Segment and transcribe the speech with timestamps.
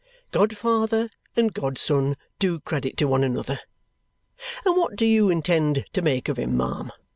[0.31, 3.59] Godfather and godson do credit to one another.
[4.65, 6.91] And what do you intend to make of him, ma'am?